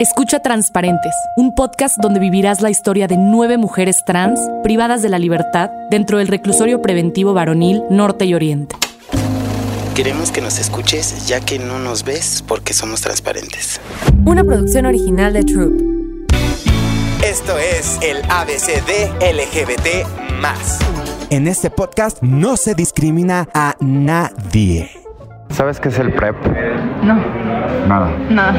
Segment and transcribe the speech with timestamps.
[0.00, 5.18] Escucha Transparentes, un podcast donde vivirás la historia de nueve mujeres trans privadas de la
[5.18, 8.76] libertad dentro del reclusorio preventivo varonil Norte y Oriente.
[9.94, 13.78] Queremos que nos escuches ya que no nos ves porque somos transparentes.
[14.24, 15.82] Una producción original de Troop.
[17.22, 20.06] Esto es el ABCD LGBT.
[21.28, 24.99] En este podcast no se discrimina a nadie.
[25.50, 26.36] ¿Sabes qué es el PrEP?
[27.02, 27.16] No.
[27.88, 28.08] Nada.
[28.30, 28.54] Nada.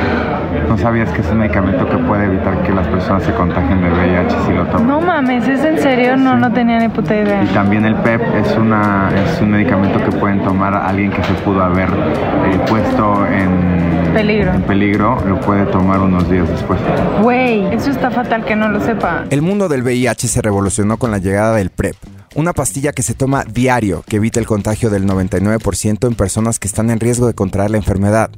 [0.68, 3.90] ¿No sabías que es un medicamento que puede evitar que las personas se contagien de
[3.90, 4.88] VIH si lo toman?
[4.88, 6.17] No mames, ¿es en serio?
[6.17, 7.44] No, no tenía ni puta idea.
[7.44, 11.23] Y también el PEP es, una, es un medicamento que pueden tomar a alguien que
[11.23, 14.53] se pudo haber eh, puesto en peligro.
[14.53, 16.80] en peligro, lo puede tomar unos días después.
[17.22, 19.23] Güey, eso está fatal que no lo sepa.
[19.30, 21.95] El mundo del VIH se revolucionó con la llegada del PrEP
[22.35, 26.67] una pastilla que se toma diario que evita el contagio del 99% en personas que
[26.67, 28.31] están en riesgo de contraer la enfermedad.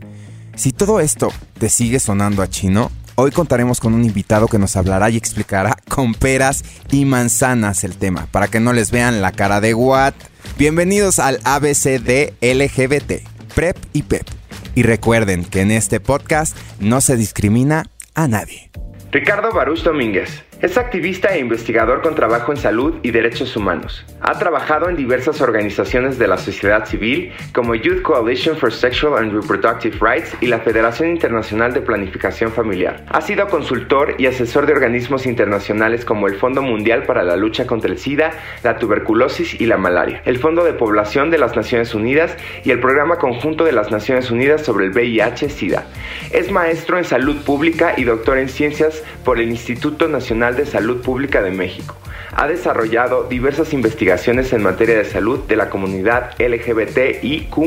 [0.56, 4.76] Si todo esto te sigue sonando a chino, hoy contaremos con un invitado que nos
[4.76, 9.32] hablará y explicará con peras y manzanas el tema, para que no les vean la
[9.32, 10.14] cara de what.
[10.58, 14.28] Bienvenidos al ABCD LGBT, PrEP y PEP.
[14.76, 18.72] Y recuerden que en este podcast no se discrimina a nadie.
[19.12, 24.06] Ricardo Baruch Domínguez es activista e investigador con trabajo en salud y derechos humanos.
[24.22, 29.34] Ha trabajado en diversas organizaciones de la sociedad civil como Youth Coalition for Sexual and
[29.34, 33.06] Reproductive Rights y la Federación Internacional de Planificación Familiar.
[33.10, 37.68] Ha sido consultor y asesor de organismos internacionales como el Fondo Mundial para la Lucha
[37.68, 38.32] contra el SIDA,
[38.64, 42.80] la tuberculosis y la malaria, el Fondo de Población de las Naciones Unidas y el
[42.80, 45.84] Programa Conjunto de las Naciones Unidas sobre el VIH-SIDA.
[46.32, 51.02] Es maestro en salud pública y doctor en ciencias por el Instituto Nacional de Salud
[51.02, 51.96] Pública de México.
[52.36, 57.58] Ha desarrollado diversas investigaciones en materia de salud de la comunidad LGBTIQ.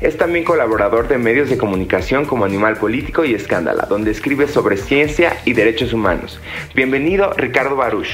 [0.00, 4.76] Es también colaborador de medios de comunicación como Animal Político y Escándala, donde escribe sobre
[4.76, 6.38] ciencia y derechos humanos.
[6.74, 8.08] Bienvenido, Ricardo Baruch.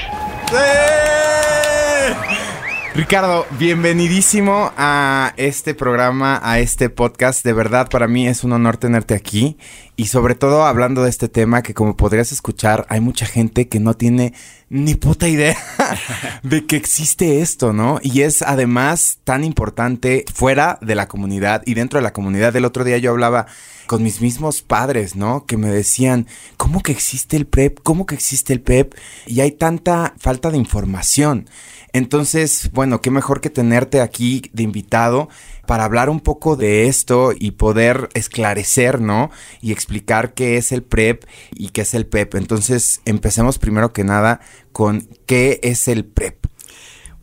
[2.95, 7.45] Ricardo, bienvenidísimo a este programa, a este podcast.
[7.45, 9.59] De verdad, para mí es un honor tenerte aquí
[9.97, 13.81] y sobre todo hablando de este tema que como podrías escuchar, hay mucha gente que
[13.81, 14.33] no tiene
[14.69, 15.59] ni puta idea
[16.45, 17.99] de que existe esto, ¿no?
[18.01, 22.55] Y es además tan importante fuera de la comunidad y dentro de la comunidad.
[22.55, 23.47] El otro día yo hablaba
[23.87, 25.47] con mis mismos padres, ¿no?
[25.47, 27.81] Que me decían, ¿cómo que existe el PrEP?
[27.83, 28.95] ¿Cómo que existe el PEP?
[29.27, 31.49] Y hay tanta falta de información.
[31.93, 35.29] Entonces, bueno, qué mejor que tenerte aquí de invitado
[35.67, 39.31] para hablar un poco de esto y poder esclarecer, ¿no?
[39.61, 41.25] Y explicar qué es el PrEP
[41.55, 42.35] y qué es el PEP.
[42.35, 44.41] Entonces, empecemos primero que nada
[44.73, 46.47] con qué es el PrEP.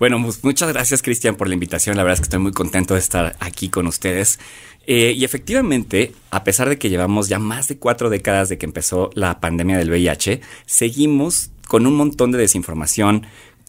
[0.01, 1.95] Bueno, pues muchas gracias Cristian por la invitación.
[1.95, 4.39] La verdad es que estoy muy contento de estar aquí con ustedes.
[4.87, 8.65] Eh, y efectivamente, a pesar de que llevamos ya más de cuatro décadas de que
[8.65, 13.25] empezó la pandemia del VIH, seguimos con un montón de desinformación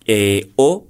[0.06, 0.86] eh, o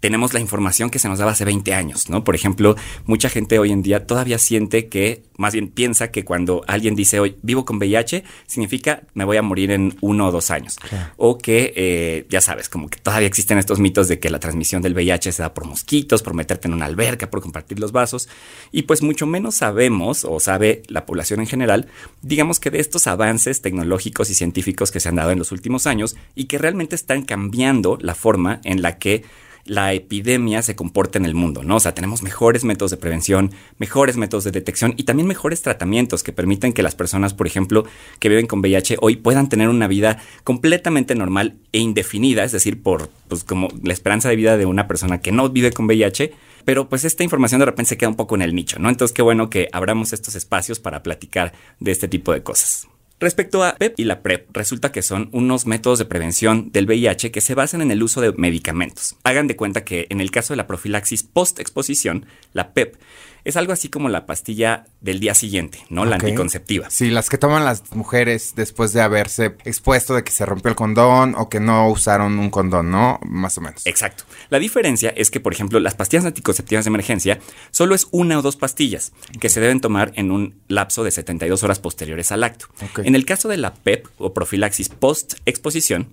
[0.00, 2.24] tenemos la información que se nos daba hace 20 años, ¿no?
[2.24, 2.74] Por ejemplo,
[3.04, 7.20] mucha gente hoy en día todavía siente que, más bien piensa que cuando alguien dice
[7.20, 10.78] hoy vivo con VIH, significa me voy a morir en uno o dos años.
[11.16, 14.80] O que, eh, ya sabes, como que todavía existen estos mitos de que la transmisión
[14.80, 18.28] del VIH se da por mosquitos, por meterte en una alberca, por compartir los vasos.
[18.72, 21.88] Y pues mucho menos sabemos, o sabe la población en general,
[22.22, 25.86] digamos que de estos avances tecnológicos y científicos que se han dado en los últimos
[25.86, 29.24] años y que realmente están cambiando la forma en la que
[29.64, 31.76] la epidemia se comporta en el mundo, ¿no?
[31.76, 36.22] O sea, tenemos mejores métodos de prevención, mejores métodos de detección y también mejores tratamientos
[36.22, 37.84] que permiten que las personas, por ejemplo,
[38.18, 42.82] que viven con VIH hoy puedan tener una vida completamente normal e indefinida, es decir,
[42.82, 46.32] por pues como la esperanza de vida de una persona que no vive con VIH,
[46.64, 48.88] pero pues esta información de repente se queda un poco en el nicho, ¿no?
[48.88, 52.89] Entonces qué bueno que abramos estos espacios para platicar de este tipo de cosas.
[53.20, 57.30] Respecto a PEP y la PrEP, resulta que son unos métodos de prevención del VIH
[57.30, 59.14] que se basan en el uso de medicamentos.
[59.24, 62.96] Hagan de cuenta que en el caso de la profilaxis post-exposición, la PEP
[63.44, 66.04] es algo así como la pastilla del día siguiente, ¿no?
[66.04, 66.90] La anticonceptiva.
[66.90, 70.76] Sí, las que toman las mujeres después de haberse expuesto de que se rompió el
[70.76, 73.18] condón o que no usaron un condón, ¿no?
[73.24, 73.86] Más o menos.
[73.86, 74.24] Exacto.
[74.48, 77.40] La diferencia es que, por ejemplo, las pastillas anticonceptivas de emergencia
[77.70, 81.62] solo es una o dos pastillas que se deben tomar en un lapso de 72
[81.62, 82.66] horas posteriores al acto.
[83.04, 86.08] En el caso de la PEP o profilaxis post-exposición,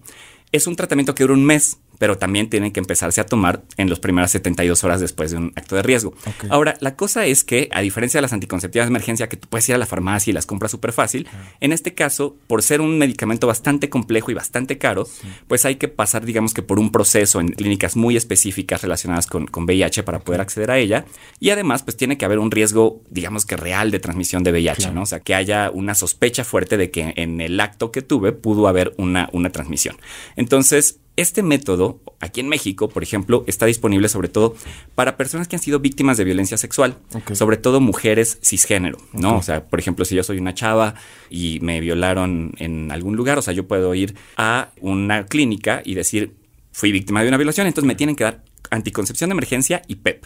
[0.51, 3.89] es un tratamiento que dura un mes pero también tienen que empezarse a tomar en
[3.89, 6.13] las primeras 72 horas después de un acto de riesgo.
[6.49, 9.67] Ahora, la cosa es que, a diferencia de las anticonceptivas de emergencia, que tú puedes
[9.69, 11.27] ir a la farmacia y las compras súper fácil,
[11.59, 15.07] en este caso, por ser un medicamento bastante complejo y bastante caro,
[15.47, 19.47] pues hay que pasar, digamos que por un proceso en clínicas muy específicas relacionadas con,
[19.47, 21.05] con VIH para poder acceder a ella.
[21.39, 24.91] Y además, pues tiene que haber un riesgo, digamos que real de transmisión de VIH,
[24.91, 25.03] ¿no?
[25.03, 28.67] O sea, que haya una sospecha fuerte de que en el acto que tuve pudo
[28.67, 29.97] haber una, una transmisión.
[30.35, 34.55] Entonces, este método, aquí en México, por ejemplo, está disponible sobre todo
[34.95, 36.97] para personas que han sido víctimas de violencia sexual,
[37.33, 39.37] sobre todo mujeres cisgénero, ¿no?
[39.37, 40.93] O sea, por ejemplo, si yo soy una chava
[41.29, 45.95] y me violaron en algún lugar, o sea, yo puedo ir a una clínica y
[45.95, 46.35] decir,
[46.71, 50.25] fui víctima de una violación, entonces me tienen que dar anticoncepción de emergencia y PEP.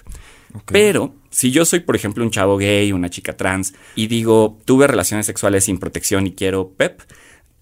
[0.65, 4.87] Pero si yo soy, por ejemplo, un chavo gay, una chica trans, y digo, tuve
[4.87, 7.01] relaciones sexuales sin protección y quiero PEP,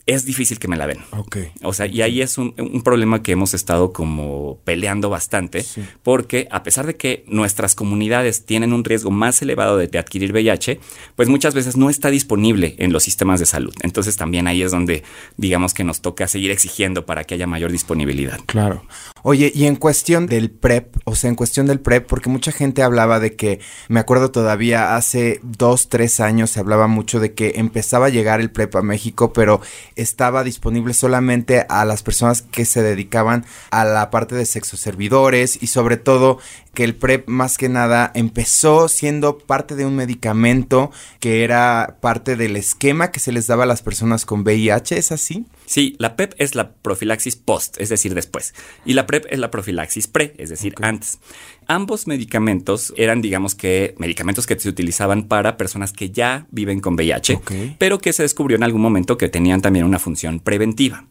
[0.09, 0.99] es difícil que me la den.
[1.11, 1.37] Ok.
[1.63, 5.65] O sea, y ahí es un, un problema que hemos estado como peleando bastante,
[6.03, 10.31] porque a pesar de que nuestras comunidades tienen un riesgo más elevado de, de adquirir
[10.31, 10.79] VIH,
[11.15, 13.73] pues muchas veces no está disponible en los sistemas de salud.
[13.81, 15.03] Entonces también ahí es donde
[15.37, 18.39] digamos que nos toca seguir exigiendo para que haya mayor disponibilidad.
[18.45, 18.83] Claro.
[19.23, 22.83] Oye, y en cuestión del PrEP, o sea, en cuestión del PrEP, porque mucha gente
[22.83, 23.59] hablaba de que,
[23.89, 28.39] me acuerdo todavía, hace dos, tres años se hablaba mucho de que empezaba a llegar
[28.39, 29.61] el PrEP a México, pero
[30.01, 35.67] estaba disponible solamente a las personas que se dedicaban a la parte de sexoservidores y
[35.67, 36.39] sobre todo
[36.73, 42.35] que el PrEP más que nada empezó siendo parte de un medicamento que era parte
[42.35, 45.45] del esquema que se les daba a las personas con VIH, ¿es así?
[45.65, 48.53] Sí, la PEP es la profilaxis post, es decir, después.
[48.85, 51.19] Y la PrEP es la profilaxis pre, es decir, antes.
[51.71, 56.95] Ambos medicamentos eran, digamos que, medicamentos que se utilizaban para personas que ya viven con
[56.95, 57.41] VIH,
[57.77, 61.05] pero que se descubrió en algún momento que tenían también una función preventiva.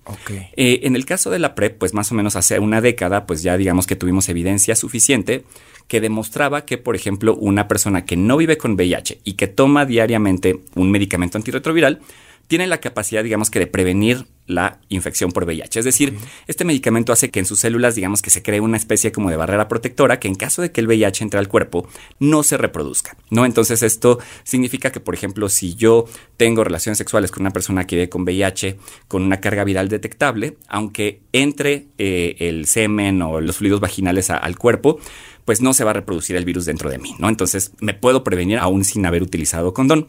[0.56, 3.44] Eh, en el caso de la PrEP, pues más o menos hace una década, pues
[3.44, 5.44] ya digamos que tuvimos evidencia suficiente
[5.86, 9.86] que demostraba que, por ejemplo, una persona que no vive con VIH y que toma
[9.86, 12.00] diariamente un medicamento antirretroviral,
[12.48, 15.78] tiene la capacidad, digamos que, de prevenir la infección por VIH.
[15.78, 16.16] Es decir,
[16.48, 19.36] este medicamento hace que en sus células, digamos que se cree una especie como de
[19.36, 21.86] barrera protectora que en caso de que el VIH entre al cuerpo,
[22.18, 23.44] no se reproduzca, ¿no?
[23.44, 26.06] Entonces esto significa que, por ejemplo, si yo
[26.36, 30.56] tengo relaciones sexuales con una persona que vive con VIH con una carga viral detectable,
[30.66, 34.98] aunque entre eh, el semen o los fluidos vaginales a, al cuerpo,
[35.44, 37.28] pues no se va a reproducir el virus dentro de mí, ¿no?
[37.28, 40.08] Entonces me puedo prevenir aún sin haber utilizado condón.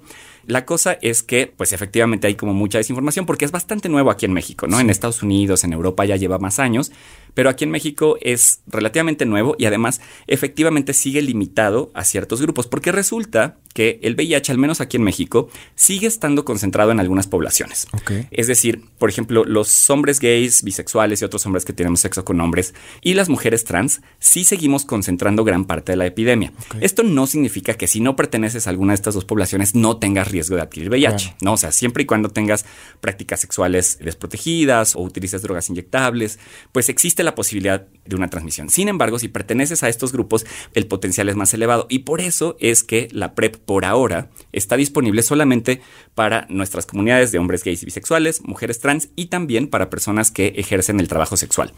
[0.49, 4.25] La cosa es que, pues efectivamente hay como mucha desinformación porque es bastante nuevo aquí
[4.25, 4.79] en México, ¿no?
[4.79, 6.91] En Estados Unidos, en Europa ya lleva más años,
[7.35, 12.65] pero aquí en México es relativamente nuevo y además efectivamente sigue limitado a ciertos grupos
[12.65, 17.27] porque resulta que el VIH, al menos aquí en México, sigue estando concentrado en algunas
[17.27, 17.87] poblaciones.
[18.31, 22.41] Es decir, por ejemplo, los hombres gays, bisexuales y otros hombres que tenemos sexo con
[22.41, 26.51] hombres y las mujeres trans, sí seguimos concentrando gran parte de la epidemia.
[26.81, 30.29] Esto no significa que si no perteneces a alguna de estas dos poblaciones no tengas
[30.29, 31.53] riesgo de adquirir VIH, ¿no?
[31.53, 32.65] O sea, siempre y cuando tengas
[33.01, 36.39] prácticas sexuales desprotegidas o utilices drogas inyectables,
[36.71, 38.69] pues existe la posibilidad de una transmisión.
[38.69, 42.57] Sin embargo, si perteneces a estos grupos, el potencial es más elevado y por eso
[42.59, 45.81] es que la PrEP por ahora está disponible solamente
[46.15, 50.53] para nuestras comunidades de hombres gays y bisexuales, mujeres trans y también para personas que
[50.57, 51.73] ejercen el trabajo sexual.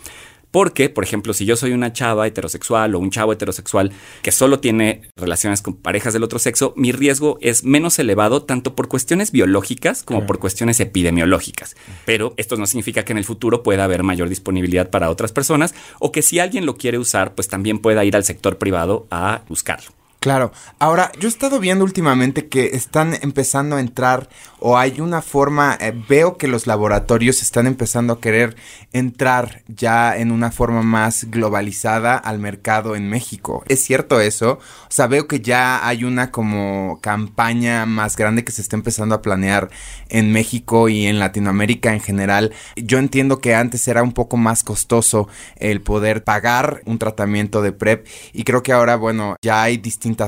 [0.51, 3.91] Porque, por ejemplo, si yo soy una chava heterosexual o un chavo heterosexual
[4.21, 8.75] que solo tiene relaciones con parejas del otro sexo, mi riesgo es menos elevado tanto
[8.75, 11.75] por cuestiones biológicas como por cuestiones epidemiológicas.
[12.05, 15.73] Pero esto no significa que en el futuro pueda haber mayor disponibilidad para otras personas
[15.99, 19.43] o que si alguien lo quiere usar, pues también pueda ir al sector privado a
[19.47, 20.00] buscarlo.
[20.21, 20.51] Claro.
[20.77, 24.29] Ahora, yo he estado viendo últimamente que están empezando a entrar
[24.59, 28.55] o hay una forma, eh, veo que los laboratorios están empezando a querer
[28.93, 33.63] entrar ya en una forma más globalizada al mercado en México.
[33.67, 34.59] ¿Es cierto eso?
[34.83, 39.15] O sea, veo que ya hay una como campaña más grande que se está empezando
[39.15, 39.71] a planear
[40.09, 42.53] en México y en Latinoamérica en general.
[42.75, 47.71] Yo entiendo que antes era un poco más costoso el poder pagar un tratamiento de
[47.71, 49.79] PrEP y creo que ahora, bueno, ya hay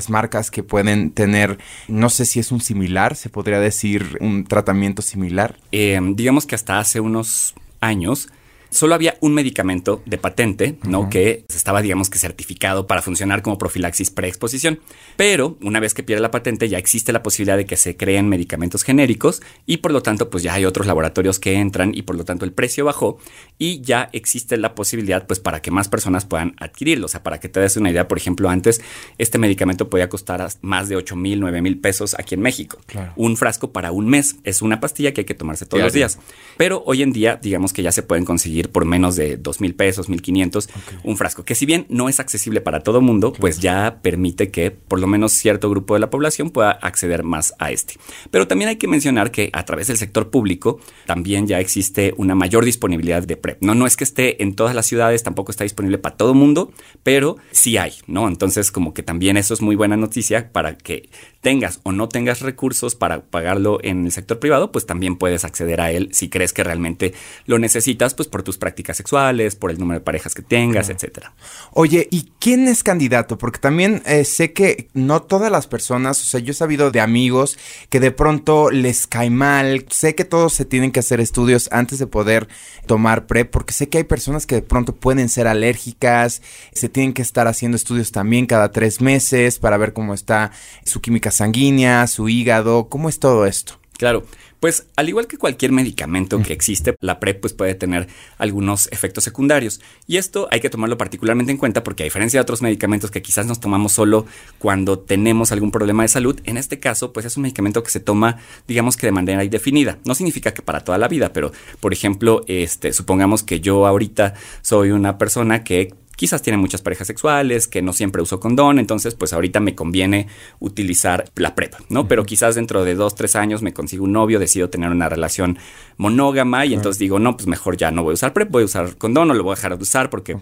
[0.10, 5.02] marcas que pueden tener, no sé si es un similar, se podría decir un tratamiento
[5.02, 5.58] similar.
[5.72, 8.30] Eh, digamos que hasta hace unos años
[8.74, 11.10] solo había un medicamento de patente, ¿no?
[11.10, 14.80] Que estaba, digamos que certificado para funcionar como profilaxis preexposición.
[15.16, 18.28] Pero una vez que pierde la patente, ya existe la posibilidad de que se creen
[18.30, 22.16] medicamentos genéricos y por lo tanto, pues ya hay otros laboratorios que entran y por
[22.16, 23.18] lo tanto el precio bajó
[23.58, 27.06] y ya existe la posibilidad, pues para que más personas puedan adquirirlo.
[27.06, 28.82] O sea, para que te des una idea, por ejemplo, antes
[29.18, 32.80] este medicamento podía costar más de 8 mil, 9 mil pesos aquí en México.
[33.16, 34.38] Un frasco para un mes.
[34.44, 36.20] Es una pastilla que hay que tomarse todos los días.
[36.58, 39.62] Pero hoy en día, digamos que ya se pueden conseguir conseguir por menos de dos
[39.62, 40.70] mil pesos, mil quinientos,
[41.04, 44.72] un frasco, que si bien no es accesible para todo mundo, pues ya permite que
[44.72, 47.96] por lo menos cierto grupo de la población pueda acceder más a este.
[48.32, 52.36] Pero también hay que mencionar que a través del sector público también ya existe una
[52.36, 53.62] mayor disponibilidad de PrEP.
[53.62, 56.72] No, no es que esté en todas las ciudades, tampoco está disponible para todo mundo,
[57.04, 58.28] pero sí hay, ¿no?
[58.28, 61.10] Entonces como que también eso es muy buena noticia para que
[61.42, 65.82] tengas o no tengas recursos para pagarlo en el sector privado, pues también puedes acceder
[65.82, 67.14] a él si crees que realmente
[67.46, 71.34] lo necesitas, pues por tus prácticas sexuales, por el número de parejas que tengas, etcétera.
[71.72, 73.38] Oye, ¿y quién es candidato?
[73.38, 77.02] Porque también eh, sé que no todas las personas, o sea, yo he sabido de
[77.02, 77.58] amigos
[77.90, 79.86] que de pronto les cae mal.
[79.90, 82.48] Sé que todos se tienen que hacer estudios antes de poder
[82.86, 86.42] tomar PrEP, porque sé que hay personas que de pronto pueden ser alérgicas,
[86.74, 90.52] se tienen que estar haciendo estudios también cada tres meses para ver cómo está
[90.86, 93.83] su química sanguínea, su hígado, cómo es todo esto.
[93.98, 94.26] Claro,
[94.60, 98.08] pues al igual que cualquier medicamento que existe, la PrEP pues, puede tener
[98.38, 99.82] algunos efectos secundarios.
[100.08, 103.22] Y esto hay que tomarlo particularmente en cuenta porque a diferencia de otros medicamentos que
[103.22, 104.26] quizás nos tomamos solo
[104.60, 108.00] cuando tenemos algún problema de salud, en este caso pues es un medicamento que se
[108.00, 110.00] toma digamos que de manera indefinida.
[110.06, 114.34] No significa que para toda la vida, pero por ejemplo, este, supongamos que yo ahorita
[114.62, 119.16] soy una persona que quizás tiene muchas parejas sexuales, que no siempre uso condón, entonces
[119.16, 120.28] pues ahorita me conviene
[120.60, 122.08] utilizar la PrEP, ¿no?
[122.08, 125.58] Pero quizás dentro de dos, tres años me consigo un novio, decido tener una relación
[125.98, 128.66] monógama y entonces digo, no, pues mejor ya no voy a usar PrEP, voy a
[128.66, 130.38] usar condón o lo voy a dejar de usar porque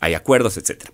[0.00, 0.92] hay acuerdos, etcétera.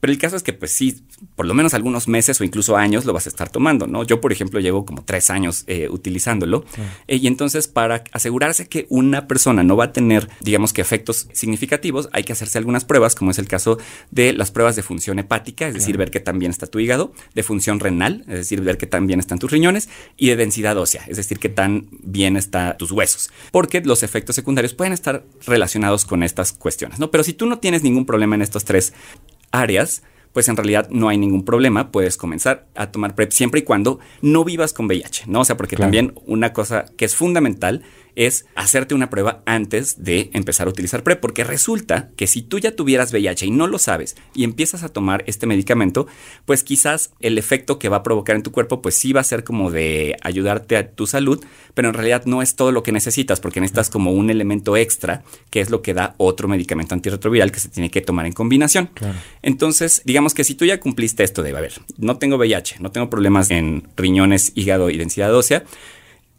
[0.00, 1.02] Pero el caso es que, pues sí,
[1.36, 4.02] por lo menos algunos meses o incluso años lo vas a estar tomando, ¿no?
[4.04, 6.64] Yo, por ejemplo, llevo como tres años eh, utilizándolo.
[7.06, 11.28] Eh, y entonces, para asegurarse que una persona no va a tener, digamos que efectos
[11.32, 13.78] significativos, hay que hacerse algunas pruebas, como es el caso
[14.10, 17.42] de las pruebas de función hepática, es decir, ver que también está tu hígado, de
[17.42, 21.16] función renal, es decir, ver que también están tus riñones, y de densidad ósea, es
[21.16, 23.30] decir, que tan bien están tus huesos.
[23.52, 27.10] Porque los efectos secundarios pueden estar relacionados con estas cuestiones, ¿no?
[27.10, 28.92] Pero si tú no tienes ningún problema en estos tres
[29.52, 30.02] áreas,
[30.32, 33.98] pues en realidad no hay ningún problema, puedes comenzar a tomar PrEP siempre y cuando
[34.22, 35.40] no vivas con VIH, ¿no?
[35.40, 37.82] O sea, porque también una cosa que es fundamental
[38.20, 42.58] es hacerte una prueba antes de empezar a utilizar PrEP, porque resulta que si tú
[42.58, 46.06] ya tuvieras VIH y no lo sabes y empiezas a tomar este medicamento,
[46.44, 49.24] pues quizás el efecto que va a provocar en tu cuerpo, pues sí va a
[49.24, 52.92] ser como de ayudarte a tu salud, pero en realidad no es todo lo que
[52.92, 57.50] necesitas, porque necesitas como un elemento extra, que es lo que da otro medicamento antirretroviral
[57.50, 58.90] que se tiene que tomar en combinación.
[59.40, 62.92] Entonces, digamos que si tú ya cumpliste esto de, a ver, no tengo VIH, no
[62.92, 65.64] tengo problemas en riñones, hígado y densidad ósea,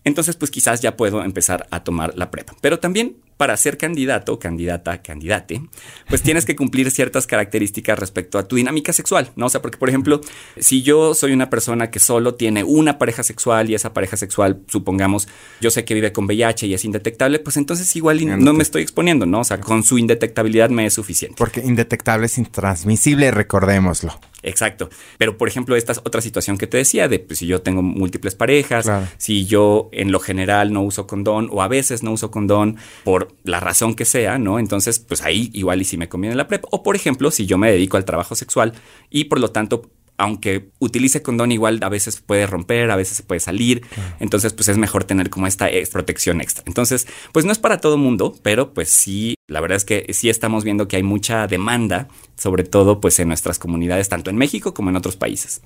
[0.03, 2.55] entonces pues quizás ya puedo empezar a tomar la prepa.
[2.61, 5.63] Pero también para ser candidato, candidata, candidate,
[6.07, 9.47] pues tienes que cumplir ciertas características respecto a tu dinámica sexual, ¿no?
[9.47, 10.21] O sea, porque por ejemplo,
[10.59, 14.61] si yo soy una persona que solo tiene una pareja sexual y esa pareja sexual,
[14.67, 15.27] supongamos,
[15.59, 18.83] yo sé que vive con VIH y es indetectable, pues entonces igual no me estoy
[18.83, 19.39] exponiendo, ¿no?
[19.39, 21.37] O sea, con su indetectabilidad me es suficiente.
[21.39, 24.19] Porque indetectable es intransmisible, recordémoslo.
[24.43, 24.89] Exacto.
[25.17, 27.81] Pero, por ejemplo, esta es otra situación que te decía de pues, si yo tengo
[27.81, 32.31] múltiples parejas, si yo en lo general no uso condón o a veces no uso
[32.31, 34.59] condón por la razón que sea, ¿no?
[34.59, 36.65] Entonces, pues ahí igual y si me conviene la PrEP.
[36.71, 38.73] O por ejemplo, si yo me dedico al trabajo sexual
[39.09, 43.23] y por lo tanto aunque utilice condón igual a veces puede romper, a veces se
[43.23, 43.81] puede salir,
[44.19, 46.63] entonces pues es mejor tener como esta protección extra.
[46.67, 50.29] Entonces, pues no es para todo mundo, pero pues sí, la verdad es que sí
[50.29, 54.73] estamos viendo que hay mucha demanda, sobre todo pues en nuestras comunidades, tanto en México
[54.73, 55.61] como en otros países.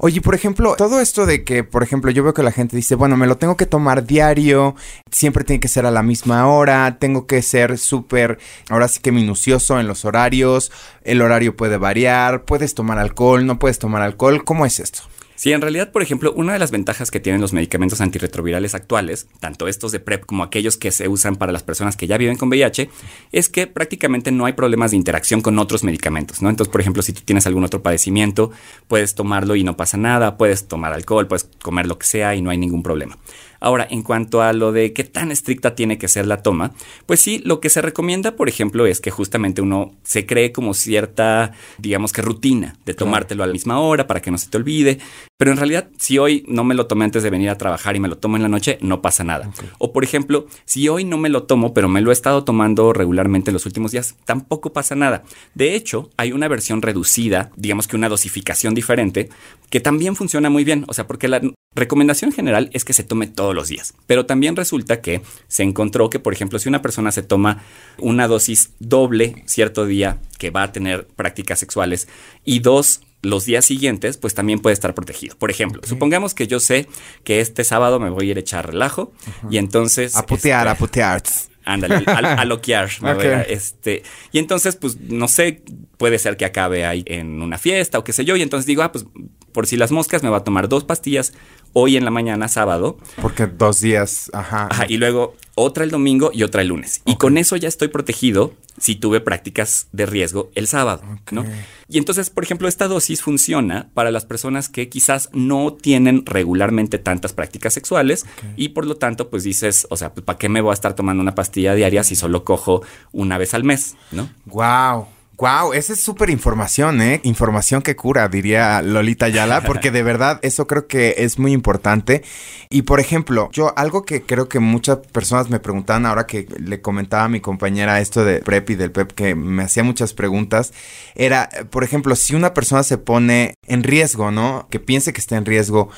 [0.00, 2.96] Oye, por ejemplo, todo esto de que, por ejemplo, yo veo que la gente dice,
[2.96, 4.74] bueno, me lo tengo que tomar diario,
[5.12, 8.40] siempre tiene que ser a la misma hora, tengo que ser súper,
[8.70, 10.72] ahora sí que minucioso en los horarios,
[11.04, 15.02] el horario puede variar, puedes tomar alcohol, no puedes tomar alcohol, ¿cómo es esto?
[15.38, 19.28] Sí, en realidad, por ejemplo, una de las ventajas que tienen los medicamentos antirretrovirales actuales,
[19.38, 22.36] tanto estos de PrEP como aquellos que se usan para las personas que ya viven
[22.36, 22.90] con VIH,
[23.30, 26.50] es que prácticamente no hay problemas de interacción con otros medicamentos, ¿no?
[26.50, 28.50] Entonces, por ejemplo, si tú tienes algún otro padecimiento,
[28.88, 32.42] puedes tomarlo y no pasa nada, puedes tomar alcohol, puedes comer lo que sea y
[32.42, 33.16] no hay ningún problema.
[33.60, 36.72] Ahora, en cuanto a lo de qué tan estricta tiene que ser la toma,
[37.06, 40.74] pues sí, lo que se recomienda, por ejemplo, es que justamente uno se cree como
[40.74, 44.56] cierta, digamos que rutina de tomártelo a la misma hora para que no se te
[44.56, 44.98] olvide.
[45.36, 48.00] Pero en realidad, si hoy no me lo tomé antes de venir a trabajar y
[48.00, 49.50] me lo tomo en la noche, no pasa nada.
[49.78, 52.92] O por ejemplo, si hoy no me lo tomo, pero me lo he estado tomando
[52.92, 55.22] regularmente los últimos días, tampoco pasa nada.
[55.54, 59.28] De hecho, hay una versión reducida, digamos que una dosificación diferente,
[59.70, 60.84] que también funciona muy bien.
[60.88, 61.40] O sea, porque la
[61.74, 63.94] recomendación general es que se tome todos los días.
[64.06, 67.62] Pero también resulta que se encontró que, por ejemplo, si una persona se toma
[67.98, 72.08] una dosis doble cierto día que va a tener prácticas sexuales
[72.44, 75.36] y dos los días siguientes, pues también puede estar protegido.
[75.36, 76.86] Por ejemplo, supongamos que yo sé
[77.24, 79.12] que este sábado me voy a ir a echar relajo
[79.50, 80.14] y entonces...
[80.16, 81.22] A putear, este, a putear.
[81.64, 82.88] Ándale, a, a loquear.
[83.02, 83.46] me voy a- Ok.
[83.50, 85.62] este, y entonces, pues, no sé,
[85.96, 88.36] puede ser que acabe ahí en una fiesta o qué sé yo.
[88.36, 89.04] Y entonces digo, ah, pues,
[89.52, 91.32] por si las moscas, me va a tomar dos pastillas
[91.72, 92.98] hoy en la mañana, sábado.
[93.20, 94.68] Porque dos días, ajá.
[94.70, 97.02] Ajá, y luego otra el domingo y otra el lunes.
[97.04, 101.02] Y con eso ya estoy protegido si tuve prácticas de riesgo el sábado,
[101.32, 101.44] ¿no?
[101.88, 106.98] Y entonces, por ejemplo, esta dosis funciona para las personas que quizás no tienen regularmente
[106.98, 108.24] tantas prácticas sexuales
[108.56, 110.94] y por lo tanto, pues dices, o sea, pues, ¿para qué me voy a estar
[110.94, 114.30] tomando una pastilla diaria si solo cojo una vez al mes, ¿no?
[114.46, 115.06] Wow.
[115.38, 117.20] Wow, esa es súper información, ¿eh?
[117.22, 122.24] Información que cura, diría Lolita Ayala, porque de verdad eso creo que es muy importante.
[122.70, 126.80] Y por ejemplo, yo algo que creo que muchas personas me preguntaban ahora que le
[126.80, 130.72] comentaba a mi compañera esto de PrEP y del PEP, que me hacía muchas preguntas,
[131.14, 134.66] era, por ejemplo, si una persona se pone en riesgo, ¿no?
[134.70, 135.88] Que piense que está en riesgo.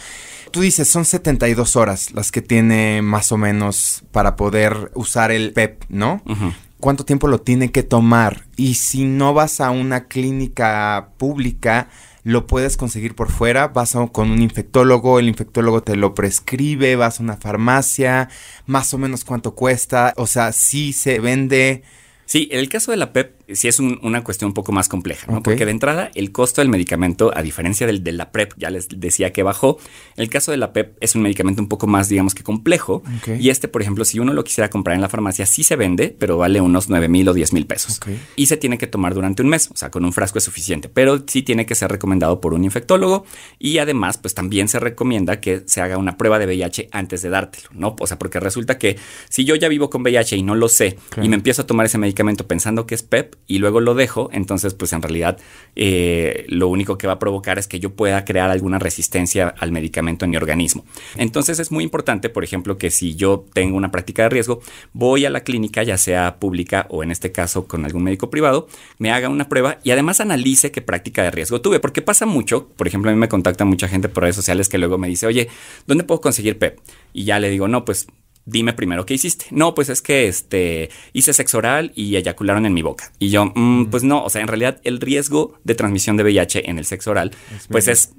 [0.51, 5.55] Tú dices, son 72 horas las que tiene más o menos para poder usar el
[5.55, 6.21] PEP, ¿no?
[6.27, 6.53] Ujú.
[6.81, 8.47] Cuánto tiempo lo tiene que tomar.
[8.57, 11.89] Y si no vas a una clínica pública,
[12.25, 17.21] lo puedes conseguir por fuera, vas con un infectólogo, el infectólogo te lo prescribe, vas
[17.21, 18.29] a una farmacia,
[18.67, 21.83] más o menos cuánto cuesta, o sea, si se vende.
[22.27, 24.89] Sí, en el caso de la PEP sí es un- una cuestión un poco más
[24.89, 25.43] compleja, ¿no?
[25.43, 28.89] Porque de entrada el costo del medicamento, a diferencia del de la PrEP, ya les
[28.89, 29.79] decía que bajó,
[30.17, 33.03] el caso de la PEP es un medicamento un poco más, digamos que complejo.
[33.41, 36.15] Y este, por ejemplo, si uno lo quisiera comprar en la farmacia, sí se vende,
[36.19, 37.99] pero vale unos 9 mil o 10 mil pesos.
[38.37, 40.89] Y se tiene que tomar durante un mes, o sea, con un frasco es suficiente,
[40.89, 43.25] pero sí tiene que ser recomendado por un infectólogo
[43.59, 47.31] y además, pues también se recomienda que se haga una prueba de VIH antes de
[47.31, 47.97] dártelo, ¿no?
[47.99, 48.97] O sea, porque resulta que
[49.29, 51.87] si yo ya vivo con VIH y no lo sé y me empiezo a tomar
[51.87, 55.39] ese medicamento pensando que es PEP y luego lo dejo, entonces pues en realidad
[55.77, 59.73] eh, lo único que va a provocar es que yo pueda crear alguna resistencia al
[59.73, 60.85] medicamento en mi organismo.
[61.17, 64.61] Entonces es muy importante, por ejemplo, que si yo tengo una práctica de riesgo,
[64.93, 68.69] voy a la clínica, ya sea pública o en este caso con algún médico privado,
[68.99, 72.69] me haga una prueba y además analice qué práctica de riesgo tuve, porque pasa mucho,
[72.69, 75.27] por ejemplo, a mí me contacta mucha gente por redes sociales que luego me dice,
[75.27, 75.49] oye,
[75.87, 76.79] ¿dónde puedo conseguir PEP?
[77.13, 78.07] Y ya le digo, no, pues
[78.45, 79.47] dime primero qué hiciste.
[79.51, 83.13] No, pues es que este hice sexo oral y eyacularon en mi boca.
[83.19, 86.69] Y yo, "Mm, pues no, o sea, en realidad el riesgo de transmisión de VIH
[86.69, 87.33] en el sexo oral,
[87.71, 88.13] pues es,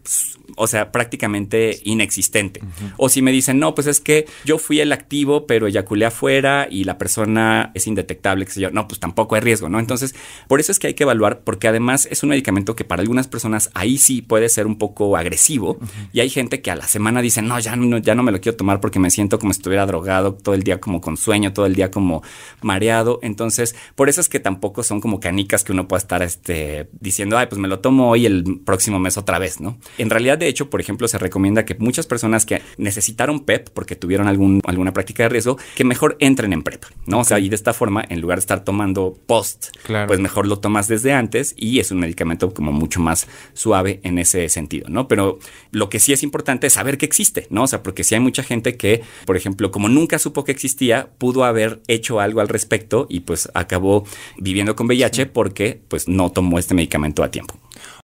[0.55, 2.61] o sea, prácticamente inexistente.
[2.97, 6.67] O si me dicen, no, pues es que yo fui el activo, pero eyaculé afuera
[6.69, 8.71] y la persona es indetectable, qué sé yo.
[8.71, 9.79] No, pues tampoco hay riesgo, ¿no?
[9.79, 10.15] Entonces,
[10.47, 13.27] por eso es que hay que evaluar, porque además es un medicamento que para algunas
[13.27, 15.79] personas ahí sí puede ser un poco agresivo.
[16.13, 18.39] Y hay gente que a la semana dice, no, ya no, ya no me lo
[18.39, 21.53] quiero tomar porque me siento como si estuviera drogado todo el día como con sueño,
[21.53, 22.23] todo el día como
[22.61, 23.19] mareado.
[23.21, 27.37] Entonces, por eso es que tampoco son como canicas que uno pueda estar este, diciendo,
[27.37, 29.77] ay, pues me lo tomo hoy el próximo mes otra vez, ¿no?
[29.97, 33.95] En realidad, de hecho, por ejemplo, se recomienda que muchas personas que necesitaron PEP porque
[33.95, 37.19] tuvieron algún, alguna práctica de riesgo, que mejor entren en PrEP, ¿no?
[37.19, 40.07] O sea, y de esta forma, en lugar de estar tomando post, Claro.
[40.07, 44.17] pues mejor lo tomas desde antes y es un medicamento como mucho más suave en
[44.19, 45.07] ese sentido, ¿no?
[45.07, 45.39] Pero
[45.71, 47.63] lo que sí es importante es saber que existe, ¿no?
[47.63, 51.09] O sea, porque si hay mucha gente que, por ejemplo, como nunca supo que existía,
[51.17, 54.05] pudo haber hecho algo al respecto y pues acabó
[54.37, 57.55] viviendo con VIH porque pues no tomó este medicamento a tiempo.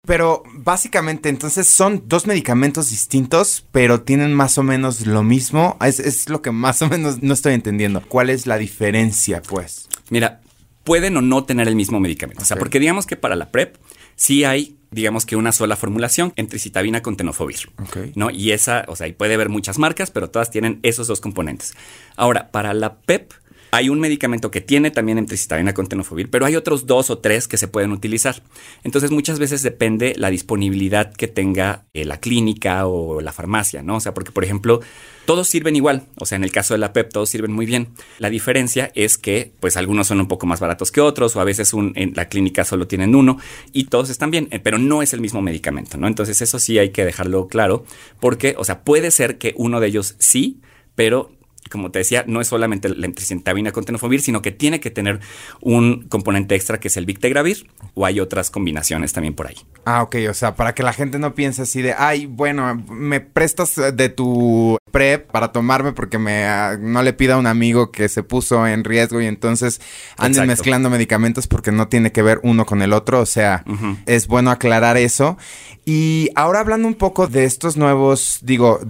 [0.07, 5.77] Pero básicamente, entonces son dos medicamentos distintos, pero tienen más o menos lo mismo.
[5.81, 8.01] Es, es lo que más o menos no estoy entendiendo.
[8.07, 9.89] ¿Cuál es la diferencia, pues?
[10.11, 10.41] Mira,
[10.87, 12.43] pueden o no tener el mismo medicamento.
[12.43, 13.77] O sea, porque digamos que para la PrEP
[14.15, 17.69] sí hay, digamos que una sola formulación entre citabina con tenofovir.
[18.15, 18.31] ¿No?
[18.31, 21.75] Y esa, o sea, y puede haber muchas marcas, pero todas tienen esos dos componentes.
[22.15, 23.33] Ahora, para la PEP
[23.71, 27.49] hay un medicamento que tiene también emtricitabina con tenofovir, pero hay otros dos o tres
[27.49, 28.43] que se pueden utilizar.
[28.85, 33.97] Entonces, muchas veces depende la disponibilidad que tenga eh, la clínica o la farmacia, ¿no?
[33.97, 34.81] O sea, porque, por ejemplo,
[35.25, 36.05] todos sirven igual.
[36.19, 37.89] O sea, en el caso de la PEP, todos sirven muy bien.
[38.19, 41.45] La diferencia es que, pues, algunos son un poco más baratos que otros, o a
[41.45, 43.39] veces en la clínica solo tienen uno,
[43.73, 46.07] y todos están bien, eh, pero no es el mismo medicamento, ¿no?
[46.07, 47.85] Entonces, eso sí hay que dejarlo claro,
[48.21, 50.61] porque, o sea, puede ser que uno de ellos sí,
[50.95, 51.36] pero
[51.71, 55.21] como te decía, no es solamente la emtricitabina con tenofovir, sino que tiene que tener
[55.61, 59.57] un componente extra que es el Victegravir, o hay otras combinaciones también por ahí.
[59.85, 63.21] Ah, ok, o sea, para que la gente no piense así de, ay, bueno, me
[63.21, 67.91] prestas de tu PrEP para tomarme porque me ah, no le pida a un amigo
[67.91, 69.81] que se puso en riesgo y entonces
[70.17, 70.49] anden Exacto.
[70.49, 73.65] mezclando medicamentos porque no tiene que ver uno con el otro, o sea,
[74.07, 75.37] es bueno aclarar eso.
[75.85, 78.81] Y ahora hablando un poco de estos nuevos, digo,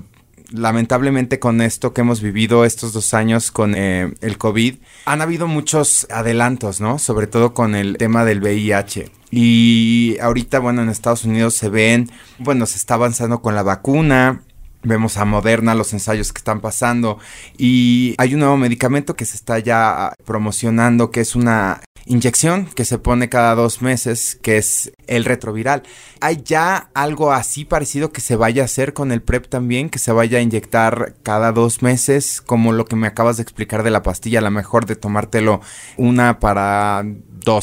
[0.51, 5.47] lamentablemente con esto que hemos vivido estos dos años con eh, el COVID, han habido
[5.47, 6.99] muchos adelantos, ¿no?
[6.99, 9.11] Sobre todo con el tema del VIH.
[9.31, 14.43] Y ahorita, bueno, en Estados Unidos se ven, bueno, se está avanzando con la vacuna.
[14.87, 17.19] Vemos a Moderna, los ensayos que están pasando
[17.59, 22.85] y hay un nuevo medicamento que se está ya promocionando que es una inyección que
[22.85, 25.83] se pone cada dos meses, que es el retroviral.
[26.21, 29.91] ¿Hay ya algo así parecido que se vaya a hacer con el PrEP también?
[29.91, 33.83] Que se vaya a inyectar cada dos meses, como lo que me acabas de explicar
[33.83, 35.61] de la pastilla, a lo mejor de tomártelo
[35.97, 37.05] una para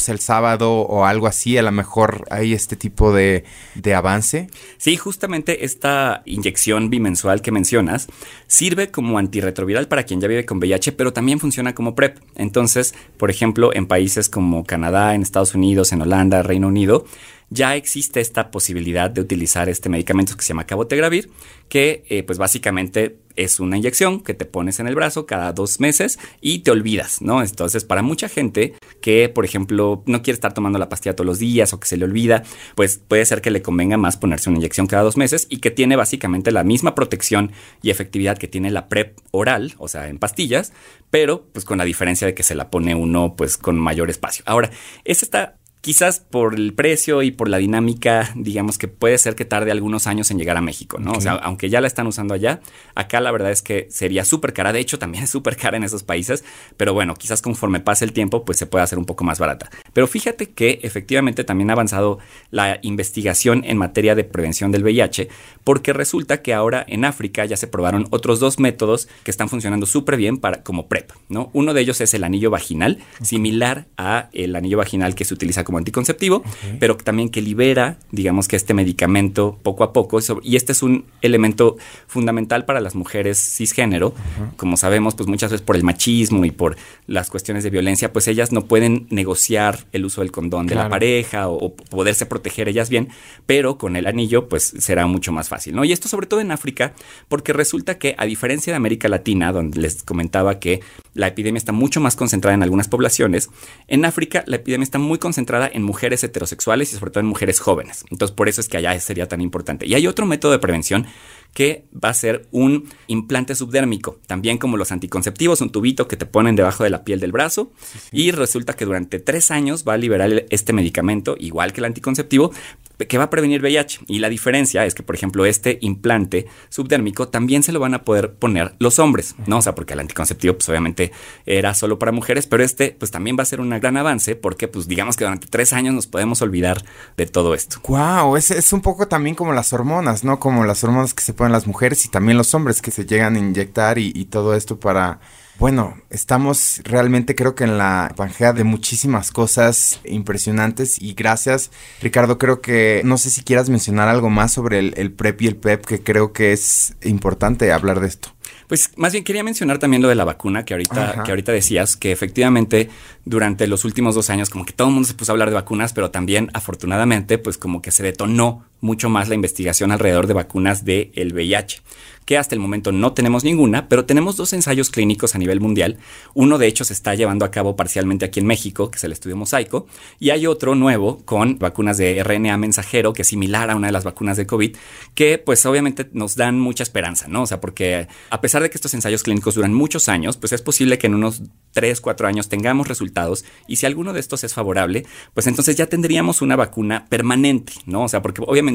[0.07, 3.43] el sábado o algo así, a lo mejor hay este tipo de,
[3.75, 4.47] de avance.
[4.77, 8.07] Sí, justamente esta inyección bimensual que mencionas
[8.47, 12.19] sirve como antirretroviral para quien ya vive con VIH, pero también funciona como PrEP.
[12.35, 17.05] Entonces, por ejemplo, en países como Canadá, en Estados Unidos, en Holanda, Reino Unido,
[17.49, 21.29] ya existe esta posibilidad de utilizar este medicamento que se llama cabotegravir,
[21.67, 25.79] que eh, pues básicamente es una inyección que te pones en el brazo cada dos
[25.79, 27.41] meses y te olvidas, ¿no?
[27.41, 31.39] Entonces, para mucha gente que, por ejemplo, no quiere estar tomando la pastilla todos los
[31.39, 32.43] días o que se le olvida,
[32.75, 35.71] pues puede ser que le convenga más ponerse una inyección cada dos meses y que
[35.71, 40.19] tiene básicamente la misma protección y efectividad que tiene la PrEP oral, o sea, en
[40.19, 40.73] pastillas,
[41.09, 44.43] pero pues con la diferencia de que se la pone uno pues con mayor espacio.
[44.47, 44.71] Ahora,
[45.03, 49.43] es esta quizás por el precio y por la dinámica, digamos que puede ser que
[49.43, 51.11] tarde algunos años en llegar a México, ¿no?
[51.11, 52.61] O sea, aunque ya la están usando allá,
[52.95, 54.71] acá la verdad es que sería súper cara.
[54.71, 56.45] De hecho, también es súper cara en esos países,
[56.77, 59.69] pero bueno, quizás conforme pase el tiempo, pues se puede hacer un poco más barata.
[59.91, 62.17] Pero fíjate que efectivamente también ha avanzado
[62.49, 65.27] la investigación en materia de prevención del VIH,
[65.65, 69.85] porque resulta que ahora en África ya se probaron otros dos métodos que están funcionando
[69.85, 71.49] súper bien para, como PrEP, ¿no?
[71.51, 75.65] Uno de ellos es el anillo vaginal, similar a el anillo vaginal que se utiliza
[75.65, 76.43] como anticonceptivo,
[76.79, 80.19] pero también que libera, digamos que este medicamento poco a poco.
[80.43, 84.13] Y este es un elemento fundamental para las mujeres cisgénero.
[84.57, 88.27] Como sabemos, pues muchas veces por el machismo y por las cuestiones de violencia, pues
[88.27, 92.89] ellas no pueden negociar el uso del condón de la pareja o, poderse proteger ellas
[92.89, 93.09] bien,
[93.45, 95.83] pero con el anillo, pues será mucho más fácil, ¿no?
[95.83, 96.93] Y esto sobre todo en África,
[97.27, 100.81] porque resulta que a diferencia de América Latina, donde les comentaba que
[101.13, 103.49] la epidemia está mucho más concentrada en algunas poblaciones,
[103.87, 107.59] en África la epidemia está muy concentrada en mujeres heterosexuales y sobre todo en mujeres
[107.59, 108.05] jóvenes.
[108.09, 109.85] Entonces, por eso es que allá sería tan importante.
[109.85, 111.07] Y hay otro método de prevención
[111.53, 116.25] que va a ser un implante subdérmico, también como los anticonceptivos, un tubito que te
[116.25, 117.71] ponen debajo de la piel del brazo
[118.11, 122.51] y resulta que durante tres años va a liberar este medicamento, igual que el anticonceptivo,
[122.97, 124.01] que va a prevenir VIH.
[124.07, 128.03] Y la diferencia es que, por ejemplo, este implante subdérmico también se lo van a
[128.03, 129.57] poder poner los hombres, ¿no?
[129.57, 131.11] O sea, porque el anticonceptivo, pues obviamente
[131.45, 134.67] era solo para mujeres, pero este, pues también va a ser un gran avance porque,
[134.67, 136.83] pues digamos que durante tres años nos podemos olvidar
[137.17, 137.79] de todo esto.
[137.87, 140.39] Wow, es, es un poco también como las hormonas, ¿no?
[140.39, 143.35] Como las hormonas que se ponen las mujeres y también los hombres que se llegan
[143.35, 145.19] a inyectar y, y todo esto para
[145.59, 152.37] bueno, estamos realmente creo que en la pangea de muchísimas cosas impresionantes y gracias Ricardo,
[152.37, 155.85] creo que no sé si quieras mencionar algo más sobre el, PrEP y el PEP
[155.85, 158.29] que creo que es importante hablar de esto.
[158.67, 161.95] Pues más bien quería mencionar también lo de la vacuna que ahorita, que ahorita decías,
[161.95, 162.89] que efectivamente
[163.23, 165.55] durante los últimos dos años como que todo el mundo se puso a hablar de
[165.55, 170.33] vacunas, pero también afortunadamente pues como que se detonó mucho más la investigación alrededor de
[170.33, 171.81] vacunas del el VIH
[172.25, 175.97] que hasta el momento no tenemos ninguna, pero tenemos dos ensayos clínicos a nivel mundial.
[176.33, 179.11] Uno de hecho se está llevando a cabo parcialmente aquí en México, que es el
[179.11, 179.87] estudio Mosaico,
[180.19, 183.93] y hay otro nuevo con vacunas de RNA mensajero, que es similar a una de
[183.93, 184.75] las vacunas de COVID,
[185.15, 187.43] que pues obviamente nos dan mucha esperanza, ¿no?
[187.43, 190.61] O sea, porque a pesar de que estos ensayos clínicos duran muchos años, pues es
[190.61, 194.53] posible que en unos 3, 4 años tengamos resultados y si alguno de estos es
[194.53, 198.03] favorable, pues entonces ya tendríamos una vacuna permanente, ¿no?
[198.03, 198.72] O sea, porque obviamente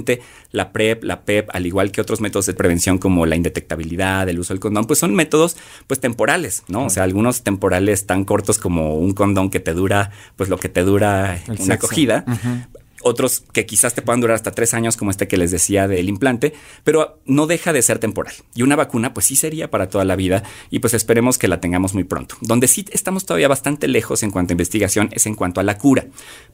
[0.52, 4.38] la PrEP, la PEP, al igual que otros métodos de prevención como la indetectabilidad, el
[4.38, 5.56] uso del condón, pues son métodos
[5.86, 6.86] pues temporales, ¿no?
[6.86, 10.68] O sea, algunos temporales tan cortos como un condón que te dura pues lo que
[10.68, 12.24] te dura una acogida
[13.02, 16.08] otros que quizás te puedan durar hasta tres años, como este que les decía del
[16.08, 18.34] implante, pero no deja de ser temporal.
[18.54, 21.60] Y una vacuna, pues sí sería para toda la vida y pues esperemos que la
[21.60, 22.36] tengamos muy pronto.
[22.40, 25.78] Donde sí estamos todavía bastante lejos en cuanto a investigación es en cuanto a la
[25.78, 26.06] cura,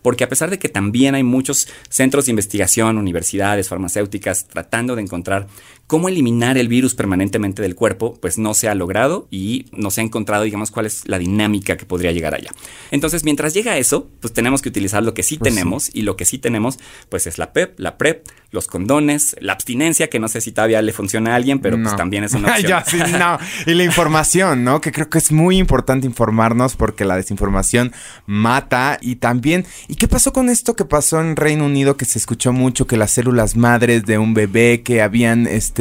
[0.02, 5.02] porque a pesar de que también hay muchos centros de investigación, universidades, farmacéuticas, tratando de
[5.02, 5.46] encontrar
[5.87, 10.01] cómo eliminar el virus permanentemente del cuerpo, pues no se ha logrado y no se
[10.01, 12.51] ha encontrado, digamos, cuál es la dinámica que podría llegar allá.
[12.90, 16.16] Entonces, mientras llega eso, pues tenemos que utilizar lo que sí pues tenemos y lo
[16.16, 20.29] que sí tenemos, pues es la PEP, la PrEP, los condones, la abstinencia, que no
[20.29, 22.68] sé si todavía le funciona a alguien, pero pues también es una opción.
[22.68, 23.38] ya, sí, no.
[23.66, 24.81] Y la información, ¿no?
[24.81, 27.92] Que creo que es muy importante informarnos porque la desinformación
[28.27, 29.66] mata y también...
[29.88, 32.97] ¿Y qué pasó con esto que pasó en Reino Unido que se escuchó mucho que
[32.97, 35.73] las células madres de un bebé que habían este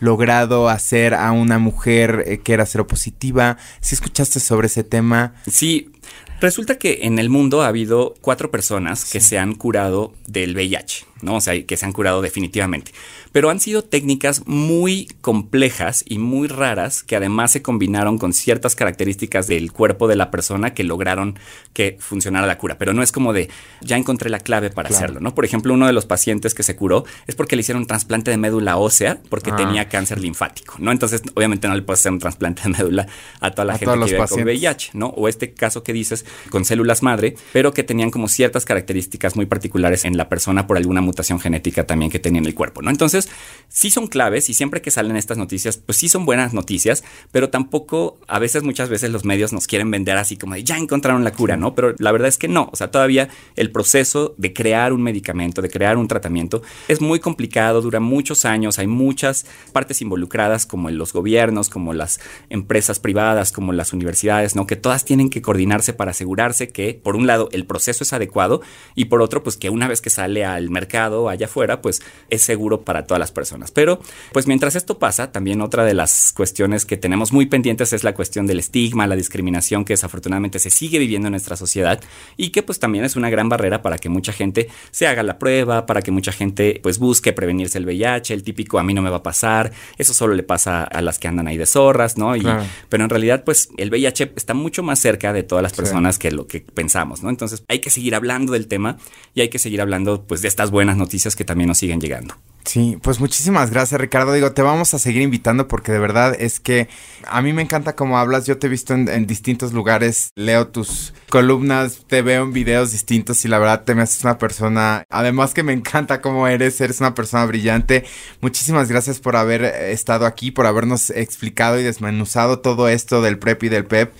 [0.00, 3.56] logrado hacer a una mujer eh, que era seropositiva?
[3.80, 5.34] ¿Sí escuchaste sobre ese tema?
[5.46, 5.91] Sí,
[6.40, 11.06] Resulta que en el mundo ha habido cuatro personas que se han curado del VIH,
[11.20, 11.36] ¿no?
[11.36, 12.90] O sea, que se han curado definitivamente.
[13.30, 18.74] Pero han sido técnicas muy complejas y muy raras que además se combinaron con ciertas
[18.74, 21.38] características del cuerpo de la persona que lograron
[21.72, 22.76] que funcionara la cura.
[22.76, 23.48] Pero no es como de,
[23.80, 25.36] ya encontré la clave para hacerlo, ¿no?
[25.36, 28.32] Por ejemplo, uno de los pacientes que se curó es porque le hicieron un trasplante
[28.32, 29.56] de médula ósea porque Ah.
[29.56, 30.90] tenía cáncer linfático, ¿no?
[30.90, 33.06] Entonces, obviamente no le puedes hacer un trasplante de médula
[33.40, 34.42] a toda la A gente que vive con.
[34.42, 35.06] VIH, ¿no?
[35.06, 39.46] O este caso que dices con células madre, pero que tenían como ciertas características muy
[39.46, 42.90] particulares en la persona por alguna mutación genética también que tenía en el cuerpo, ¿no?
[42.90, 43.28] Entonces,
[43.68, 47.50] sí son claves y siempre que salen estas noticias, pues sí son buenas noticias, pero
[47.50, 51.24] tampoco a veces, muchas veces los medios nos quieren vender así como de ya encontraron
[51.24, 51.74] la cura, ¿no?
[51.74, 55.62] Pero la verdad es que no, o sea, todavía el proceso de crear un medicamento,
[55.62, 60.88] de crear un tratamiento, es muy complicado, dura muchos años, hay muchas partes involucradas como
[60.88, 64.66] en los gobiernos, como las empresas privadas, como las universidades, ¿no?
[64.66, 65.42] Que todas tienen que
[65.92, 68.62] para asegurarse que, por un lado, el proceso es adecuado
[68.94, 72.42] y por otro, pues que una vez que sale al mercado allá afuera, pues es
[72.42, 73.72] seguro para todas las personas.
[73.72, 74.00] Pero,
[74.32, 78.14] pues mientras esto pasa, también otra de las cuestiones que tenemos muy pendientes es la
[78.14, 82.00] cuestión del estigma, la discriminación que desafortunadamente se sigue viviendo en nuestra sociedad
[82.36, 85.38] y que pues también es una gran barrera para que mucha gente se haga la
[85.38, 89.02] prueba, para que mucha gente pues busque prevenirse el VIH, el típico a mí no
[89.02, 92.18] me va a pasar, eso solo le pasa a las que andan ahí de zorras,
[92.18, 92.36] ¿no?
[92.36, 92.64] Y, Claro.
[92.88, 96.30] Pero en realidad pues el VIH está mucho más cerca de todas las personas que
[96.30, 97.30] lo que pensamos, ¿no?
[97.30, 98.98] Entonces hay que seguir hablando del tema
[99.34, 102.34] y hay que seguir hablando pues de estas buenas noticias que también nos siguen llegando.
[102.64, 104.32] Sí, pues muchísimas gracias Ricardo.
[104.32, 106.88] Digo, te vamos a seguir invitando porque de verdad es que
[107.26, 108.46] a mí me encanta cómo hablas.
[108.46, 112.92] Yo te he visto en, en distintos lugares, leo tus columnas, te veo en videos
[112.92, 116.78] distintos y la verdad te me haces una persona, además que me encanta cómo eres,
[116.82, 118.04] eres una persona brillante.
[118.42, 123.38] Muchísimas gracias por haber eh, estado aquí, por habernos explicado y desmenuzado todo esto del
[123.38, 124.12] PrEP y del PEP.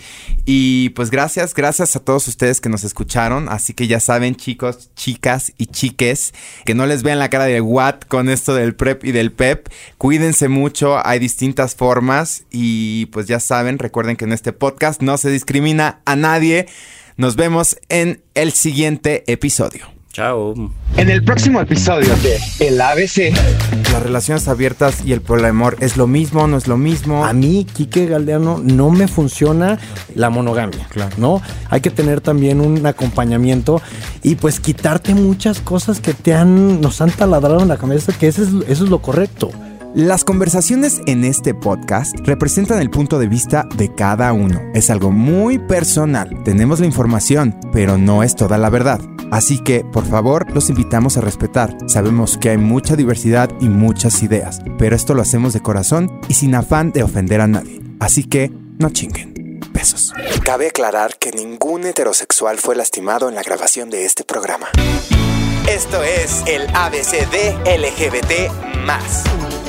[0.47, 3.51] Y pues gracias, gracias a todos ustedes que nos escucharon.
[3.51, 6.33] Así que ya saben, chicos, chicas y chiques,
[6.65, 9.69] que no les vean la cara de what con esto del PrEP y del PEP.
[9.99, 12.45] Cuídense mucho, hay distintas formas.
[12.51, 16.69] Y pues ya saben, recuerden que en este podcast no se discrimina a nadie.
[17.17, 19.87] Nos vemos en el siguiente episodio.
[20.13, 20.55] Chao.
[20.99, 23.33] En el próximo episodio de El ABC.
[23.93, 27.25] Las relaciones abiertas y el poliamor es lo mismo, no es lo mismo.
[27.25, 29.79] A mí, Quique Galdeano, no me funciona
[30.15, 31.15] la monogamia, Claro.
[31.17, 31.43] ¿no?
[31.71, 33.81] Hay que tener también un acompañamiento
[34.23, 38.29] y pues quitarte muchas cosas que te han, nos han taladrado en la cabeza, que
[38.29, 39.51] eso es, eso es lo correcto.
[39.95, 44.59] Las conversaciones en este podcast representan el punto de vista de cada uno.
[44.73, 46.43] Es algo muy personal.
[46.45, 49.03] Tenemos la información, pero no es toda la verdad.
[49.31, 51.77] Así que, por favor, los invitamos a respetar.
[51.89, 56.35] Sabemos que hay mucha diversidad y muchas ideas, pero esto lo hacemos de corazón y
[56.35, 57.83] sin afán de ofender a nadie.
[58.01, 59.61] Así que, no chinguen.
[59.75, 60.15] Besos.
[60.43, 64.69] Cabe aclarar que ningún heterosexual fue lastimado en la grabación de este programa.
[65.69, 69.25] Esto es el ABC de LGBT más.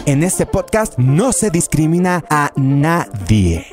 [0.05, 3.65] En este podcast no se discrimina a nadie.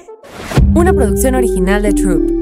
[0.76, 2.39] Una producción original de Troop.